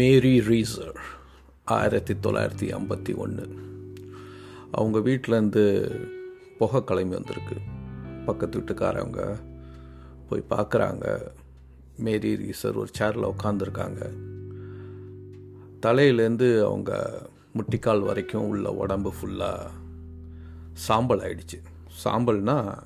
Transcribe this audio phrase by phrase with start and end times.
[0.00, 0.96] மேரி ரீசர்
[1.64, 3.44] ஆயிரத்தி தொள்ளாயிரத்தி ஐம்பத்தி ஒன்று
[4.72, 5.62] அவங்க வீட்டிலேருந்து
[6.58, 7.56] புகை கிளம்பி வந்திருக்கு.
[8.26, 9.36] பக்கத்து வீட்டுக்காரவங்க
[10.28, 11.26] போய் பார்க்குறாங்க
[11.98, 14.10] மேரி ரீசர் ஒரு சேரில் உட்காந்துருக்காங்க
[15.82, 19.70] தலையிலேருந்து அவங்க முட்டிக்கால் வரைக்கும் உள்ள உடம்பு ஃபுல்லாக
[20.72, 21.62] சாம்பல் ஆயிடுச்சு.
[22.04, 22.78] சாம்பல்னா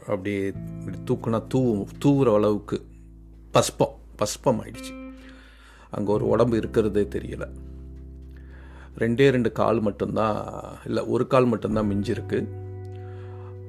[0.00, 2.86] அப்படியே இப்படி தூக்குனா தூ தூவுற அளவுக்கு
[3.52, 5.05] பஸ்பம் பஸ்பம் ஆயிடுச்சு.
[5.90, 7.46] அங்கே ஒரு உடம்பு இருக்கிறதே தெரியல.
[8.98, 10.38] ரெண்டே ரெண்டு கால் மட்டும்தான்
[10.84, 12.38] இல்லை ஒரு கால் மட்டும்தான் மிஞ்சிருக்கு.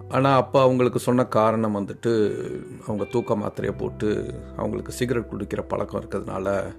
[0.10, 2.12] ஆனால் அப்போ அவங்களுக்கு சொன்ன காரணம் வந்துட்டு
[2.86, 4.10] அவங்க தூக்க மாத்திரையை போட்டு
[4.58, 6.76] அவங்களுக்கு சிகரெட் குடிக்கிற பழக்கம் இருக்கிறதுனால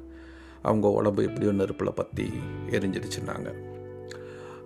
[0.63, 2.27] அவங்க உடம்பு எப்படியோ நெருப்பில் பற்றி
[2.77, 3.49] எரிஞ்சிடுச்சுன்னாங்க.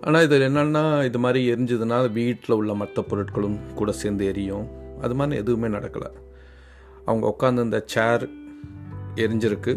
[0.05, 4.65] ஆனால் இதில் என்னென்னா இது மாதிரி எரிஞ்சதுன்னா வீட்டில் உள்ள மற்ற பொருட்களும் கூட சேர்ந்து எரியும்.
[5.01, 6.09] அது மாதிரி எதுவுமே நடக்கலை.
[7.05, 8.25] அவங்க உட்காந்து இந்த சேர்
[9.15, 9.73] எரிஞ்சிருக்கு.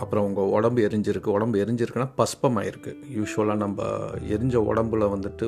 [0.00, 2.92] அப்புறம் உங்கள் உடம்பு எரிஞ்சிருக்கு உடம்பு எரிஞ்சிருக்குன்னா பஸ்பமாயிருக்கு.
[3.16, 3.82] யூஸ்வலாக நம்ம
[4.34, 5.46] எரிஞ்ச உடம்புல வந்துட்டு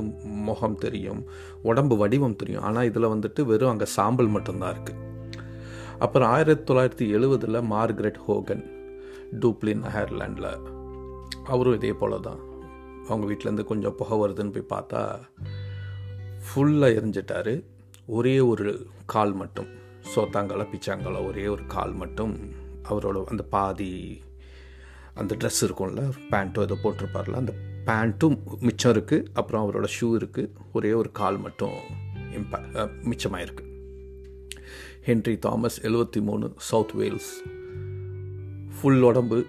[0.48, 1.20] முகம் தெரியும்
[1.62, 2.62] உடம்பு வடிவம் தெரியும்.
[2.62, 5.08] ஆனால் இதில் வந்துட்டு வெறும் அங்கே சாம்பல் மட்டும்தான் இருக்குது
[5.98, 8.64] அப்புறம் ஆயிரத்தி தொள்ளாயிரத்தி எழுபதில் மார்கரெட் ஹோகன்
[9.40, 10.52] டூப்ளின் அயர்லாண்டில்
[11.44, 12.40] அவரும் இதே போல தான்
[13.08, 15.02] அவங்க வீட்டிலேருந்து கொஞ்சம் புகை வருதுன்னு போய் பார்த்தா
[16.46, 17.52] ஃபுல்லாக எரிஞ்சிட்டார்.
[18.06, 19.68] ஒரே ஒரு கால் மட்டும்
[20.14, 22.34] சோத்தாங்கால பிச்சாங்கால ஒரே ஒரு கால் மட்டும்
[22.90, 23.92] அவரோட அந்த பாதி
[25.14, 27.54] அந்த ட்ரெஸ் இருக்கும்ல பேண்ட்டோ ஏதோ போட்டிருப்பார்ல அந்த
[27.86, 31.72] பேண்ட்டும் மிச்சம் இருக்குது அப்புறம் அவரோட ஷூ இருக்குது ஒரே ஒரு கால் மட்டும்
[32.34, 33.64] இம்பே மிச்சமாயிருக்கு.
[35.06, 37.42] ஹென்ரி தாமஸ் எழுபத்தி மூணு சவுத் வேல்ஸ்.
[38.80, 39.46] ஃபுல் உடம்பு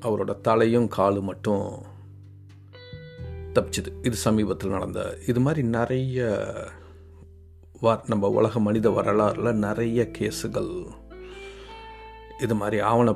[0.00, 1.82] அவரோட தலையும் காலும் மட்டும்
[3.54, 3.92] தப்பிச்சுது.
[4.02, 6.44] இது சமீபத்தில் நடந்த இது மாதிரி நிறைய
[7.82, 10.86] வ நம்ம உலக மனித வரலாறில் நிறைய கேஸுகள்
[12.40, 13.14] இது மாதிரி ஆவண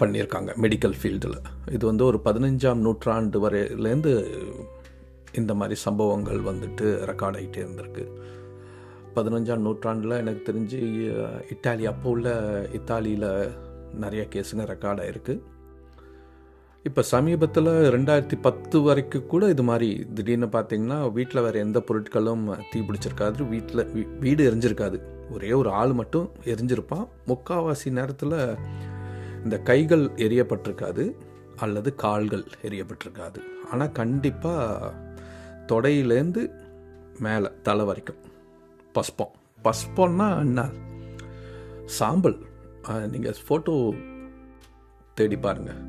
[0.00, 1.38] பண்ணியிருக்காங்க மெடிக்கல் ஃபீல்டில்
[1.76, 4.12] இது வந்து ஒரு பதினஞ்சாம் நூற்றாண்டு வரையிலேருந்து
[5.40, 8.04] இந்த மாதிரி சம்பவங்கள் வந்துட்டு ரெக்கார்ட் ஆகிட்டே இருந்திருக்கு.
[9.16, 10.80] பதினஞ்சாம் நூற்றாண்டில் எனக்கு தெரிஞ்சு
[11.54, 12.28] இத்தாலி அப்போ உள்ள
[12.78, 13.30] இத்தாலியில்
[14.04, 15.34] நிறைய கேஸுங்க ரெக்கார்ட் ஆகிருக்கு
[16.84, 22.78] இப்போ சமீபத்தில் ரெண்டாயிரத்தி பத்து வரைக்கும் கூட இது மாதிரி திடீர்னு பார்த்தீங்கன்னா வீட்டில் வேறு எந்த பொருட்களும் தீ
[22.80, 23.48] பிடிச்சிருக்காது.
[23.48, 23.82] வீட்டில்
[24.20, 24.98] வீடு எரிஞ்சிருக்காது.
[25.34, 27.04] ஒரே ஒரு ஆள் மட்டும் எரிஞ்சிருப்பான்.
[27.30, 28.36] முக்கால்வாசி நேரத்தில்
[29.44, 31.04] இந்த கைகள் எரியப்பட்டிருக்காது
[31.56, 33.40] அல்லது கால்கள் எரியப்பட்டிருக்காது
[33.70, 34.92] ஆனால் கண்டிப்பாக
[35.70, 36.42] தொடையிலேருந்து
[37.24, 38.20] மேலே தலை வரைக்கும்.
[38.92, 39.34] பஸ்பம்.
[39.64, 40.60] பஸ்பம்னா என்ன?
[41.98, 42.38] சாம்பல்.
[43.12, 43.74] நீங்கள் ஃபோட்டோ
[45.18, 45.80] தேடி பாருங்கள்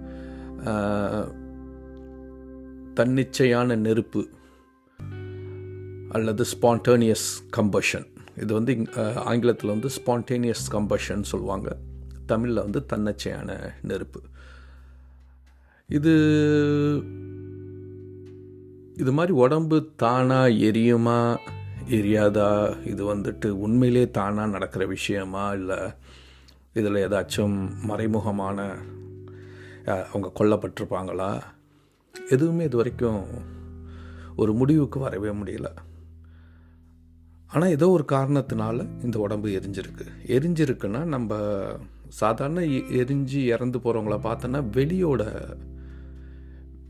[2.98, 4.22] தன்னிச்சையான நெருப்பு
[6.16, 7.28] அல்லது ஸ்பான்டேனியஸ்
[7.58, 8.08] கம்பஷன்
[8.44, 8.74] இது வந்து
[9.31, 11.70] ஆங்கிலத்தில் வந்து ஸ்பான்டேனியஸ் கம்பஷன் சொல்லுவாங்க.
[12.29, 14.22] தமிழில் வந்து தன்னச்சையான நெருப்பு.
[15.88, 16.13] இது
[18.97, 21.19] இது மாதிரி உடம்பு தானாக எரியுமா?
[21.89, 22.50] எரியாதா?
[22.88, 25.44] இது வந்துட்டு உண்மையிலே தானாக நடக்கிற விஷயமா?
[25.51, 25.78] இல்லை
[26.73, 27.56] இதில் ஏதாச்சும்
[27.88, 28.59] மறைமுகமான
[29.85, 31.31] அவங்க கொல்லப்பட்டிருப்பாங்களா?
[32.29, 33.23] எதுவுமே இது வரைக்கும்
[34.35, 35.68] ஒரு முடிவுக்கு வரவே முடியல.
[37.47, 40.06] ஆனால் ஏதோ ஒரு காரணத்தினால இந்த உடம்பு எரிஞ்சிருக்கு.
[40.28, 41.35] எரிஞ்சிருக்குன்னா நம்ம
[42.09, 42.59] சாதாரண
[43.02, 45.24] எரிஞ்சு இறந்து போகிறவங்கள பார்த்தோன்னா வெளியோட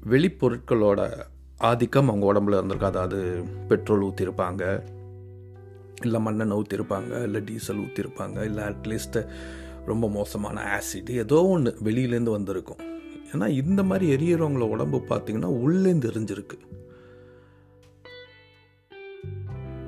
[0.05, 1.09] வெளிப்பொருட்களோட
[1.57, 2.91] ஆதிக்கம் அவங்க உடம்புல இருந்திருக்கு.
[2.93, 4.63] அதாவது பெட்ரோல் ஊற்றிருப்பாங்க
[6.01, 9.27] இல்லை மண்ணெண்ணை ஊற்றிருப்பாங்க இல்லை டீசல் ஊற்றிருப்பாங்க இல்லை அட்லீஸ்ட்டு
[9.85, 12.77] ரொம்ப மோசமான ஆசிட் ஏதோ ஒன்று வெளியிலேருந்து வந்திருக்கும்.
[13.31, 16.57] ஏன்னா இந்த மாதிரி எரியறவங்கள உடம்பு பார்த்திங்கன்னா உள்ளேருந்து எரிஞ்சிருக்கு.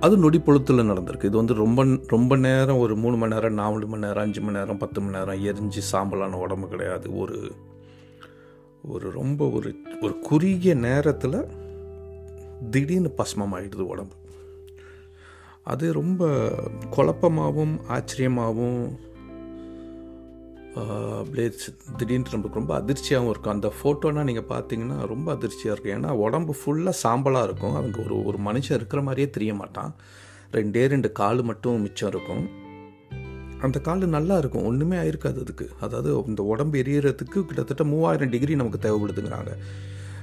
[0.02, 1.24] அது நொடி பொழுத்தில் நடந்திருக்கு.
[1.24, 4.78] இது வந்து ரொம்ப ரொம்ப நேரம் ஒரு மூணு மணி நேரம் நாலு மணி நேரம் அஞ்சு மணி நேரம்
[4.78, 7.18] பத்து மணி நேரம் எரிஞ்சு சாம்பலான உடம்பு கிடையாது.
[7.18, 7.52] ஒரு
[8.84, 11.46] ஒரு ரொம்ப ஒரு ஒரு குறுகிய நேரத்தில்
[12.70, 14.16] திடீர்னு பஸ்மம் ஆகிடுது உடம்பு.
[15.64, 16.28] அது ரொம்ப
[16.98, 19.00] குழப்பமாகவும் ஆச்சரியமாகவும்
[20.76, 21.48] அப்படியே
[22.00, 23.54] திடீர்னு நம்மளுக்கு ரொம்ப அதிர்ச்சியாகவும் இருக்கும்.
[23.56, 25.96] அந்த ஃபோட்டோனால் நீங்கள் பார்த்தீங்கன்னா ரொம்ப அதிர்ச்சியாக இருக்கும்.
[25.98, 27.76] ஏன்னா உடம்பு ஃபுல்லாக சாம்பலாக இருக்கும்.
[27.80, 29.92] அவங்க ஒரு ஒரு மனுஷன் இருக்கிற மாதிரியே தெரிய மாட்டான்.
[30.58, 32.44] ரெண்டே ரெண்டு கால் மட்டும் மிச்சம் இருக்கும்.
[33.66, 34.68] அந்த கால் நல்லா இருக்கும்.
[34.70, 35.68] ஒன்றுமே ஆயிருக்காது அதுக்கு.
[35.86, 39.54] அதாவது இந்த உடம்பு எரியறதுக்கு கிட்டத்தட்ட மூவாயிரம் டிகிரி நமக்கு தேவைப்படுதுங்கிறாங்க.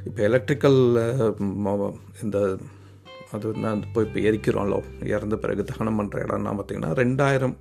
[0.09, 0.81] இப்போ எலக்ட்ரிக்கல்
[2.25, 2.39] இந்த
[3.37, 4.77] அது நான் இப்போ இப்போ எரிக்கிறோம்ல
[5.15, 7.55] இறந்த பிறகு தகனம் பண்ணுற இடம்னா பார்த்திங்கன்னா ரெண்டாயிரம்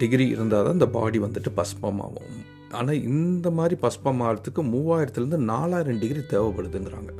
[0.00, 2.36] டிகிரி இருந்தால் தான் இந்த பாடி வந்துட்டு பஸ்பமாகும்
[2.72, 7.12] ஆனால் இந்த மாதிரி பஸ்பம் ஆகிறதுக்கு மூவாயிரத்துலேருந்து நாலாயிரம் டிகிரி தேவைப்படுதுங்கிறாங்க.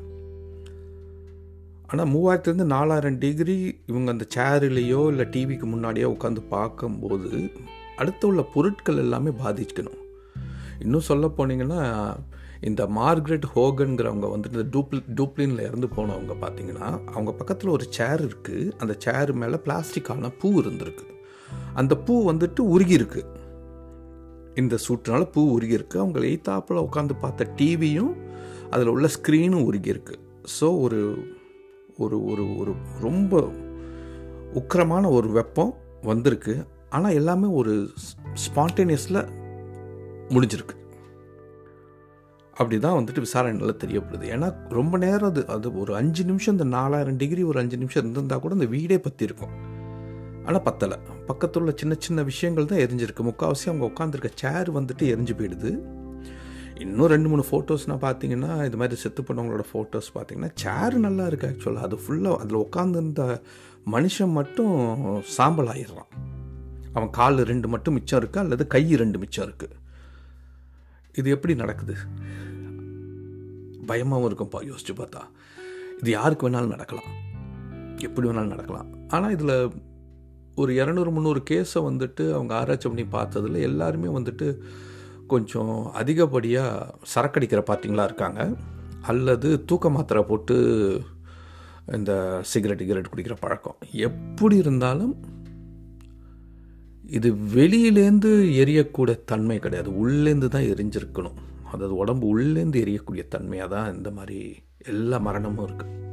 [1.90, 3.56] ஆனால் மூவாயிரத்துலேருந்து நாலாயிரம் டிகிரி
[3.90, 7.50] இவங்க அந்த சேர்லேயோ இல்லை டிவிக்கு முன்னாடியோ உட்காந்து பார்க்கும்போது
[8.00, 10.00] அடுத்து உள்ள பொருட்கள் எல்லாமே பாதிக்கணும்.
[10.84, 11.82] இன்னும் சொல்ல போனீங்கன்னா
[12.68, 18.72] இந்த மார்க்ரெட் ஹோகன்கிறவங்க வந்துட்டு இந்த டூப்ளி டூப்ளினில் இறந்து போனவங்க பார்த்தீங்கன்னா அவங்க பக்கத்தில் ஒரு சேர் இருக்குது
[18.78, 21.06] அந்த சேர் மேலே பிளாஸ்டிக்கான பூ இருந்திருக்கு.
[21.74, 23.22] அந்த பூ வந்துட்டு உருகி இருக்கு
[24.54, 28.14] இந்த சூட்டுனால பூ உருகி இருக்கு அவங்க எய்த்தாப்பில் உட்காந்து பார்த்த டிவியும்
[28.70, 30.16] அதில் உள்ள ஸ்க்ரீனும் உருகி இருக்கு
[30.60, 31.00] ஸோ ஒரு
[31.96, 33.42] ஒரு ஒரு ஒரு ரொம்ப
[34.54, 36.54] உக்கிரமான ஒரு வெப்பம் வந்திருக்கு.
[36.90, 37.72] ஆனால் எல்லாமே ஒரு
[38.44, 39.20] ஸ்பான்டேனியஸில்
[40.34, 40.76] முடிஞ்சிருக்கு.
[42.56, 44.26] அப்படி தான் வந்துட்டு விசாரணையில் தெரியப்படுது.
[44.34, 48.40] ஏன்னா ரொம்ப நேரம் அது அது ஒரு அஞ்சு நிமிஷம் இந்த நாலாயிரம் டிகிரி ஒரு அஞ்சு நிமிஷம் இருந்திருந்தால்
[48.40, 49.54] கூட இந்த வீடே பற்றி இருக்கும்
[50.44, 50.98] ஆனால் பத்தலை.
[51.30, 53.22] பக்கத்தில் உள்ள சின்ன சின்ன விஷயங்கள் தான் எரிஞ்சிருக்கு.
[53.28, 55.70] முக்கால்வாசி அவங்க உட்காந்துருக்க சேர் வந்துட்டு எரிஞ்சு போயிடுது.
[56.84, 61.88] இன்னும் ரெண்டு மூணு ஃபோட்டோஸ்னால் பார்த்தீங்கன்னா இது மாதிரி செத்து பண்ணவங்களோட ஃபோட்டோஸ் பார்த்தீங்கன்னா சேர் நல்லா இருக்குது ஆக்சுவலாக
[61.88, 63.24] அது ஃபுல்லாக அதில் உட்காந்துருந்த
[63.94, 64.74] மனுஷன் மட்டும்
[65.36, 66.10] சாம்பல் ஆயிடுறான்.
[66.96, 69.76] அவன் கால் ரெண்டு மட்டும் மிச்சம் இருக்குது அல்லது கை ரெண்டு மிச்சம் இருக்குது
[71.20, 71.94] இது எப்படி நடக்குது?
[73.90, 75.22] பயமாகவும் இருக்கும்ப்பா யோசிச்சு பார்த்தா.
[76.00, 77.10] இது யாருக்கு வேணாலும் நடக்கலாம்.
[78.06, 78.88] எப்படி வேணாலும் நடக்கலாம்.
[79.14, 79.56] ஆனால் இதில்
[80.56, 84.46] ஒரு இரநூறு முந்நூறு கேஸை வந்துட்டு அவங்க ஆராய்ச்சி பண்ணி பார்த்ததில் எல்லாருமே வந்துட்டு
[85.26, 88.56] கொஞ்சம் அதிகப்படியாக சரக்கடிக்கிற பார்ட்டிங்களாக இருக்காங்க.
[89.00, 90.56] அல்லது தூக்க மாத்திரை போட்டு
[91.98, 93.76] இந்த சிகரெட் கிகரெட் குடிக்கிற பழக்கம்.
[93.92, 95.14] எப்படி இருந்தாலும்
[97.18, 98.32] இது வெளியிலேருந்து
[98.62, 99.98] எரியக்கூடிய தன்மை கிடையாது.
[99.98, 101.38] உள்ளேருந்து தான் எரிஞ்சிருக்கணும்.
[101.72, 104.40] அதாவது உடம்பு உள்ளேருந்து எரியக்கூடிய தன்மையாக தான் இந்த மாதிரி
[104.78, 106.05] எல்லா மரணமும் இருக்குது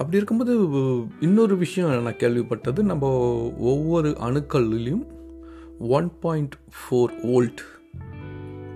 [0.00, 0.52] அப்படி இருக்கும்போது
[1.26, 2.80] இன்னொரு விஷயம் நான் கேள்விப்பட்டது.
[2.90, 3.06] நம்ம
[3.72, 5.06] ஒவ்வொரு அணுக்கள்லையும்
[5.96, 7.62] ஒன் பாயிண்ட் ஃபோர் வோல்ட்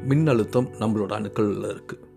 [0.08, 2.08] மின்னழுத்தம் நம்மளோட அணுக்களில் இருக்குது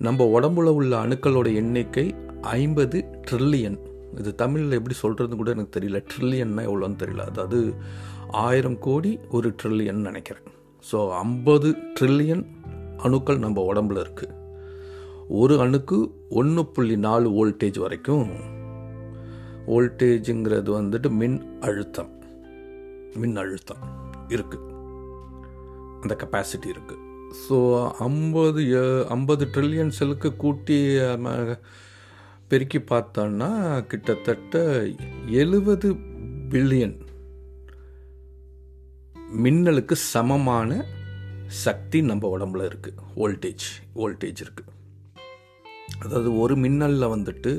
[0.00, 2.06] நம்ம உடம்புல உள்ள அணுக்களோட எண்ணிக்கை
[2.40, 2.98] ஐம்பது
[3.30, 3.78] ட்ரில்லியன்
[4.20, 5.98] இது தமிழில் எப்படி சொல்கிறது கூட எனக்கு தெரியல.
[6.10, 7.24] ட்ரில்லியன்னா எவ்வளோன்னு தெரியல.
[7.32, 7.58] அதாவது
[8.44, 10.46] ஆயிரம் கோடி ஒரு ட்ரில்லியன் நினைக்கிறேன்.
[10.92, 12.44] ஸோ ஐம்பது ட்ரில்லியன்
[13.06, 14.34] அணுக்கள் நம்ம உடம்புல இருக்குது
[15.28, 15.96] ஒரு அணுக்கு
[16.28, 18.28] ஒன்று புள்ளி நாலு வோல்டேஜ் வரைக்கும்.
[19.66, 22.12] வோல்டேஜுங்கிறது வந்துட்டு மின் அழுத்தம்.
[23.16, 23.82] மின் அழுத்தம்
[24.28, 24.66] இருக்குது
[26.02, 27.04] அந்த கெப்பாசிட்டி இருக்குது
[27.44, 27.56] ஸோ
[27.98, 28.62] ஐம்பது
[29.08, 30.78] ஐம்பது ட்ரில்லியன் செல்லுக்கு கூட்டி
[32.48, 33.50] பெருக்கி பார்த்தோன்னா
[33.86, 34.62] கிட்டத்தட்ட
[35.28, 35.88] எழுபது
[36.48, 36.96] பில்லியன்
[39.44, 40.84] மின்னலுக்கு சமமான
[41.64, 44.77] சக்தி நம்ம உடம்புல இருக்குது வோல்டேஜ் வோல்டேஜ் இருக்குது
[46.04, 47.52] அதாவது ஒரு மின்னலில் வந்துட்டு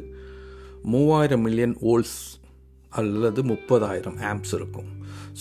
[0.84, 2.18] மூவாயிரம் மில்லியன் ஓல்ஸ்
[2.90, 4.88] அல்லது முப்பதாயிரம் ஆம்ப்ஸ் இருக்கும்.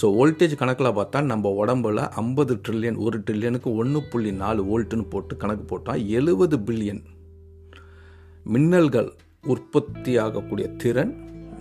[0.01, 5.37] ஸோ வோல்டேஜ் கணக்கில் பார்த்தா நம்ம உடம்புல ஐம்பது ட்ரில்லியன் ஒரு ட்ரில்லியனுக்கு ஒன்று புள்ளி நாலு வோல்ட்டுன்னு போட்டு
[5.37, 7.03] கணக்கு போட்டால் எழுபது பில்லியன்
[8.47, 9.11] மின்னல்கள்
[9.45, 11.15] உற்பத்தி ஆகக்கூடிய திறன்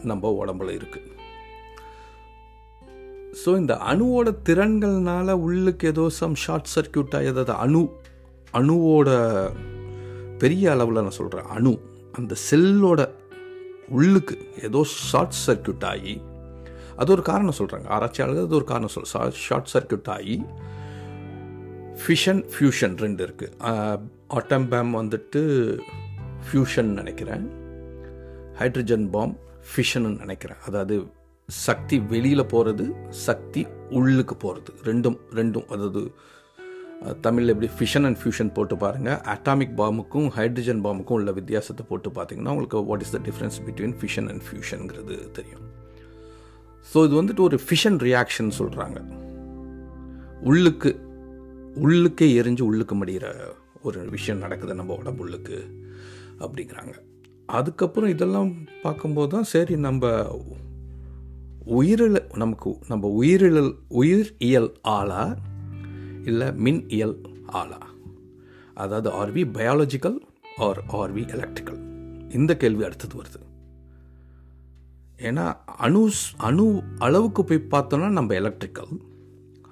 [0.04, 1.06] நம்ம உடம்புல இருக்குது
[3.45, 7.81] ஸோ இந்த அணுவோட திறன்கள்னால உள்ளுக்கு ஏதோ சம் ஷார்ட் சர்க்கியூட்டாக ஏதாவது அணு
[8.54, 9.10] அணுவோட
[10.42, 11.74] பெரிய அளவில் நான் சொல்கிறேன் அணு.
[12.18, 13.01] அந்த செல்லோட
[13.98, 14.36] உள்ளுக்கு
[14.68, 14.80] ஏதோ
[15.10, 16.16] ஷார்ட் சர்க்கியூட் ஆகி
[17.01, 20.35] அது ஒரு காரணம் சொல்கிறாங்க ஆராய்ச்சியாளர்கள் அது ஒரு காரணம் சொல் ஷார்ட் சர்க்கியூட் ஆகி
[22.02, 23.54] ஃபிஷன் ஃபியூஷன் ரெண்டு இருக்குது
[24.38, 25.42] ஆட்டம் பேம் வந்துட்டு
[26.47, 27.45] ஃபியூஷன் நினைக்கிறேன்.
[28.59, 29.35] ஹைட்ரஜன் பாம்
[29.69, 30.59] ஃபிஷன் நினைக்கிறேன்.
[30.68, 30.95] அதாவது
[31.50, 32.85] சக்தி வெளியில் போகிறது
[33.28, 33.61] சக்தி
[34.00, 36.02] உள்ளுக்கு போகிறது ரெண்டும் ரெண்டும் அதாவது
[37.21, 42.54] தமிழில் எப்படி ஃபிஷன் அண்ட் ஃபியூஷன் போட்டு பாருங்கள் அட்டாமிக் பாம்புக்கும் ஹைட்ரஜன் பாம்புக்கும் உள்ள வித்தியாசத்தை போட்டு பார்த்தீங்கன்னா
[42.56, 45.66] உங்களுக்கு what is the difference between fission and ஃபியூஷனுங்கிறது தெரியும்.
[46.87, 48.99] ஸோ இது வந்துட்டு ஒரு ஃபிஷன் ரியாக்ஷன் சொல்கிறாங்க
[50.42, 50.92] உள்ளுக்கு
[51.85, 53.27] உள்ளுக்கே எரிஞ்சு உள்ளுக்கு மடிகிற
[53.81, 55.57] ஒரு விஷயம் நடக்குது நம்ம உடம்பு உள்ளுக்கு
[56.39, 56.94] அப்படிங்கிறாங்க.
[57.49, 58.49] அதுக்கப்புறம் இதெல்லாம்
[58.81, 60.11] பார்க்கும்போது தான் சரி நம்ம
[61.80, 65.37] உயிரிழ நமக்கு நம்ம உயிரிழல் உயிர் இயல் ஆளாக
[66.28, 67.16] இல்லை மின் இயல்
[67.46, 67.80] ஆளா?
[68.74, 70.18] அதாவது are we biological
[70.57, 71.81] or are we electrical
[72.30, 73.40] இந்த கேள்வி அடுத்தது வருது.
[75.19, 75.46] ஏன்னா
[75.78, 76.02] அணு
[76.38, 76.66] அணு
[77.00, 78.94] அளவுக்கு போய் பார்த்தோன்னா நம்ம எலக்ட்ரிக்கல்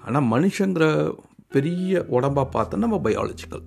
[0.02, 0.86] ஆனால் மனுஷங்கிற
[1.48, 3.66] பெரிய உடம்பாக பார்த்தோன்னா நம்ம பயாலஜிக்கல்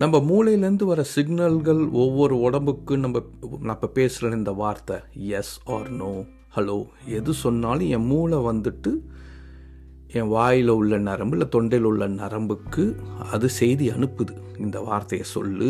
[0.00, 3.22] நம்ம மூளையிலேருந்து வர சிக்னல்கள் ஒவ்வொரு உடம்புக்கு நம்ம
[3.60, 4.96] நான் இப்போ பேசுகிற இந்த வார்த்தை
[5.38, 6.12] எஸ் ஆர் நோ
[6.56, 8.92] ஹலோ எது சொன்னாலும் என் மூளை வந்துட்டு
[10.18, 12.84] என் வாயில் உள்ள நரம்பு இல்லை தொண்டையில் உள்ள நரம்புக்கு
[13.34, 14.32] அது செய்தி அனுப்புது.
[14.64, 15.68] இந்த வார்த்தையை சொல்லு.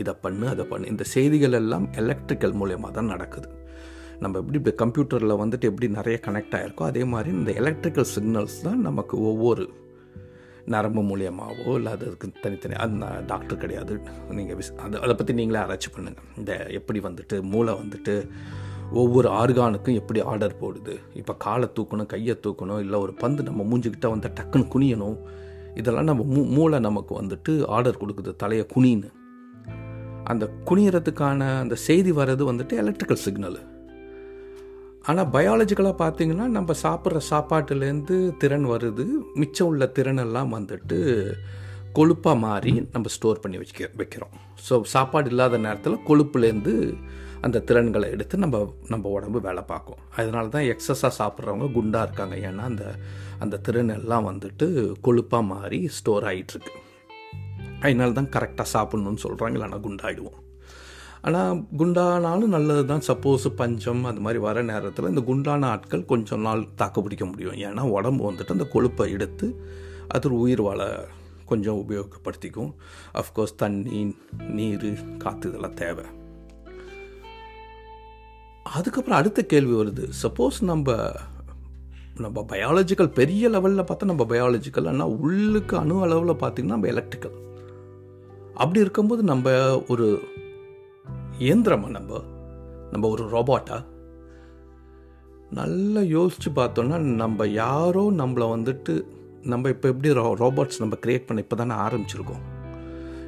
[0.00, 0.90] இதை பண்ணு அதை பண்ணு.
[0.92, 3.48] இந்த செய்திகள் எல்லாம் எலக்ட்ரிக்கல் மூலயமா தான் நடக்குது.
[4.22, 8.82] நம்ம எப்படி இப்போ கம்ப்யூட்டரில் வந்துட்டு எப்படி நிறைய கனெக்ட் ஆகிருக்கோ அதே மாதிரி இந்த எலக்ட்ரிக்கல் சிக்னல்ஸ் தான்
[8.88, 9.64] நமக்கு ஒவ்வொரு
[10.74, 13.94] நரம்பு மூலியமாகவோ இல்லை அதுக்கு தனித்தனி அது நான் டாக்டர் கிடையாது.
[14.38, 18.14] நீங்கள் விஸ் அது அதை பற்றி நீங்களே ஆராய்ச்சி பண்ணுங்கள் இந்த எப்படி வந்துட்டு மூளை வந்துட்டு
[18.94, 20.94] ஒவ்வொரு ஆர்கானுக்கும் எப்படி ஆர்டர் போடுது?
[21.14, 25.18] இப்போ காலை தூக்கணும் கையை தூக்கணும் இல்லை ஒரு பந்து நம்ம மூஞ்சிக்கிட்ட வந்து டக்குன்னு குனியணும்.
[25.74, 29.10] இதெல்லாம் நம்ம மூ மூளை நமக்கு வந்துட்டு ஆர்டர் கொடுக்குது தலையை குனின்னு.
[30.24, 33.60] அந்த குனியறதுக்கான அந்த செய்தி வர்றது வந்துட்டு எலக்ட்ரிக்கல் சிக்னல்
[35.08, 39.06] ஆனால் பயாலஜிக்கலாக பார்த்தீங்கன்னா நம்ம சாப்பிட்ற சாப்பாட்டுலேருந்து திறன் வருது.
[39.34, 40.98] மிச்சம் உள்ள திறனெல்லாம் வந்துட்டு
[41.96, 44.34] கொழுப்பாக மாறி நம்ம ஸ்டோர் பண்ணி வச்சுக்க வைக்கிறோம்.
[44.68, 46.74] ஸோ சாப்பாடு இல்லாத நேரத்தில் கொழுப்புலேருந்து
[47.46, 48.58] அந்த திறன்களை எடுத்து நம்ம
[48.92, 50.00] நம்ம உடம்பு வேலை பார்க்கும்.
[50.18, 52.34] அதனால தான் எக்ஸஸாக சாப்பிட்றவங்க குண்டாக இருக்காங்க.
[52.48, 52.84] ஏன்னா அந்த
[53.44, 54.66] அந்த திறன் எல்லாம் வந்துட்டு
[55.06, 56.78] கொழுப்பாக மாறி ஸ்டோர் ஆகிட்டுருக்கு
[57.84, 60.38] அதனால தான் கரெக்டாக சாப்பிட்ணுன்னு சொல்கிறாங்க இல்லைனா குண்டாயிடுவோம்.
[61.26, 66.62] ஆனால் குண்டானாலும் நல்லது தான் சப்போஸ் பஞ்சம் அது மாதிரி வர நேரத்தில் இந்த குண்டான ஆட்கள் கொஞ்சம் நாள்
[66.80, 67.58] தாக்கு பிடிக்க முடியும்.
[67.66, 69.48] ஏன்னா உடம்பு வந்துட்டு அந்த கொழுப்பை எடுத்து
[70.16, 70.80] அது உயிர் வாழ
[71.50, 72.72] கொஞ்சம் உபயோகப்படுத்திக்கும்.
[73.20, 74.00] அஃப்கோர்ஸ் தண்ணி
[74.58, 74.90] நீர்
[75.24, 76.04] காற்று இதெல்லாம் தேவை.
[78.64, 80.08] அதுக்கப்புறம் அடுத்த கேள்வி வருது.
[80.22, 80.96] சப்போஸ் நம்ம
[82.16, 87.36] நம்ம பயாலஜிக்கல் பெரிய லெவலில் பார்த்தா நம்ம பயாலஜிக்கல் ஆனால் உள்ளுக்கு அணு அளவில் பார்த்திங்கன்னா நம்ம எலக்ட்ரிக்கல்
[88.54, 90.22] அப்படி இருக்கும்போது நம்ம ஒரு
[91.38, 92.20] இயந்திரமா நம்ம
[92.90, 93.84] நம்ம ஒரு ரோபாட்டா
[95.50, 99.04] நல்லா யோசித்து பார்த்தோன்னா நம்ம யாரோ நம்மளை வந்துட்டு
[99.42, 102.42] நம்ம இப்போ எப்படி ரோ ரோபோட்ஸ் நம்ம க்ரியேட் பண்ண இப்போ தானே ஆரம்பிச்சிருக்கோம்.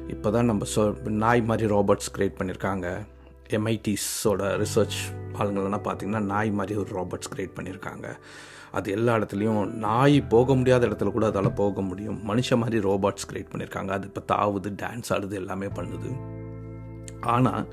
[0.09, 3.05] இப்போ தான் நம்ம சொ நாய் மாதிரி ரோபோட்ஸ் க்ரியேட் பண்ணியிருக்காங்க
[3.49, 8.07] எம்ஐடிஸோட ரிசர்ச் ஆளுங்களெல்லாம் பார்த்திங்கன்னா நாய் மாதிரி ஒரு ராபர்ட்ஸ் க்ரியேட் பண்ணியிருக்காங்க
[8.77, 12.17] அது எல்லா இடத்துலையும் நாய் போக முடியாத இடத்துல கூட அதால் போக முடியும்.
[12.29, 16.11] மனுஷ மாதிரி ரோபாட்ஸ் க்ரியேட் பண்ணியிருக்காங்க அது இப்போ தாவுது டான்ஸ் ஆடுது எல்லாமே பண்ணுது.
[17.35, 17.63] ஆனால்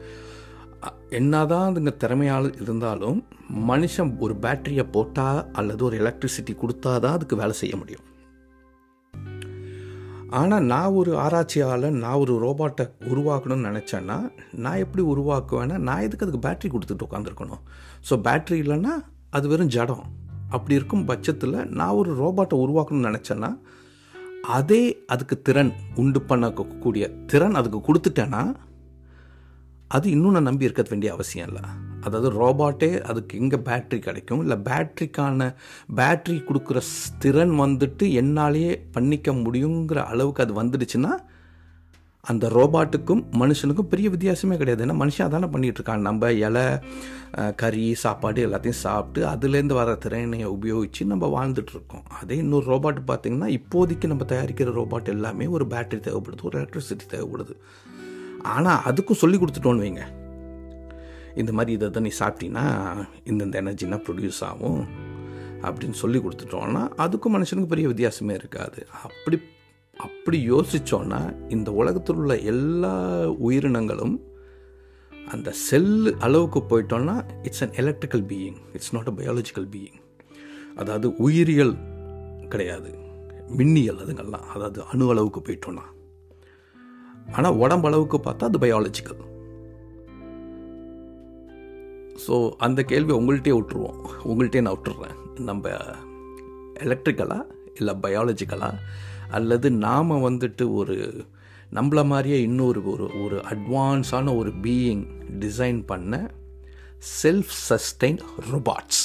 [1.19, 3.19] என்னதான் அதுங்க திறமையால் இருந்தாலும்
[3.71, 8.07] மனுஷன் ஒரு பேட்டரியை போட்டால் அல்லது ஒரு எலக்ட்ரிசிட்டி கொடுத்தா தான் அதுக்கு வேலை செய்ய முடியும்.
[10.33, 14.17] ஆனால் நான் ஒரு ஆராய்ச்சியாளன் நான் ஒரு ரோபாட்டை உருவாக்கணும்னு நினச்சேன்னா
[14.55, 17.63] நான் எப்படி உருவாக்குவேன்னா நான் எதுக்கு அதுக்கு பேட்டரி கொடுத்துட்டு உட்காந்துருக்கணும்
[18.11, 18.95] ஸோ பேட்டரி இல்லைன்னா
[19.31, 20.05] அது வெறும் ஜடம்.
[20.51, 23.51] அப்படி இருக்கும் பட்சத்தில் நான் ஒரு ரோபாட்டை உருவாக்கணும்னு நினச்சேன்னா
[24.49, 28.43] அதே அதுக்கு திறன் உண்டு பண்ணக்கூடிய திறன் அதுக்கு கொடுத்துட்டேன்னா
[29.89, 31.65] அது இன்னும் நான் நம்பி இருக்க வேண்டிய அவசியம் இல்லை.
[32.05, 34.43] அதாவது ரோபாட்டே அதுக்கு எங்கே பேட்ரி கிடைக்கும்.
[34.45, 35.51] இல்லை பேட்ரிக்கான
[36.01, 36.81] பேட்ரி கொடுக்குற
[37.25, 41.13] திறன் வந்துட்டு என்னாலேயே பண்ணிக்க முடியுங்கிற அளவுக்கு அது வந்துடுச்சுன்னா
[42.25, 44.85] அந்த ரோபாட்டுக்கும் மனுஷனுக்கும் பெரிய வித்தியாசமே கிடையாது.
[44.85, 46.05] ஏன்னா மனுஷன் அதானே பண்ணிகிட்டு இருக்கான்.
[46.09, 46.63] நம்ம இலை
[47.63, 54.13] கறி சாப்பாடு எல்லாத்தையும் சாப்பிட்டு அதுலேருந்து வர திறனையை உபயோகித்து நம்ம வாழ்ந்துட்டுருக்கோம் அதே இன்னொரு ரோபாட் பார்த்திங்கன்னா இப்போதைக்கு
[54.13, 57.57] நம்ம தயாரிக்கிற ரோபாட் எல்லாமே ஒரு பேட்டரி தேவைப்படுது ஒரு எலக்ட்ரிசிட்டி தேவைப்படுது.
[58.55, 60.05] ஆனால் அதுக்கும் சொல்லி கொடுத்துட்டோன்னு வைங்க.
[61.35, 62.67] இந்த மாதிரி இதை தான் நீ சாப்பிட்டீங்கன்னா
[63.25, 64.83] இந்தந்த எனர்ஜினா ப்ரொடியூஸ் ஆகும்
[65.63, 68.87] அப்படின்னு சொல்லி கொடுத்துட்டோன்னா அதுக்கும் மனுஷனுக்கு பெரிய வித்தியாசமே இருக்காது.
[69.03, 69.39] அப்படி
[69.97, 72.93] அப்படி யோசித்தோன்னா இந்த உலகத்தில் உள்ள எல்லா
[73.29, 74.21] உயிரினங்களும்
[75.33, 79.99] அந்த செல்லு அளவுக்கு போயிட்டோன்னா it's an electrical being it's not a biological being
[80.77, 81.75] அதாவது உயிரியல்
[82.49, 82.91] கிடையாது
[83.49, 85.83] மின்னியல் அதுங்கெல்லாம் அதாவது அணு அளவுக்கு போயிட்டோன்னா
[87.33, 89.32] ஆனால் உடம்பு அளவுக்கு பார்த்தா அது பயாலஜிக்கல்
[92.27, 94.01] ஸோ அந்த கேள்வி உங்கள்கிட்டே விட்டுருவோம்.
[94.25, 95.41] உங்கள்கிட்டே நான் விட்டுறேன்.
[95.41, 95.69] நம்ம
[96.81, 98.79] எலக்ட்ரிக்கலாக இல்லை பயாலஜிக்கலாக
[99.31, 101.27] அல்லது நாம் வந்துட்டு ஒரு
[101.73, 105.07] நம்மளை மாதிரியே இன்னொரு ஒரு ஒரு அட்வான்ஸான ஒரு பீயிங்
[105.39, 106.31] டிசைன் பண்ண
[107.23, 108.19] செல்ஃப் சஸ்டைன்
[108.53, 109.03] ரொபாட்ஸ்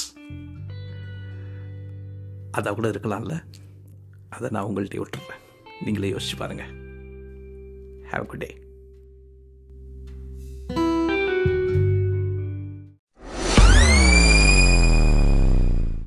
[2.50, 3.44] அதை கூட இருக்கலாம்ல.
[4.28, 5.40] அதை நான் உங்கள்கிட்ட விட்டுறேன்.
[5.84, 6.72] நீங்களே யோசிச்சு பாருங்கள்
[8.10, 8.67] ஹாவ் குட் டே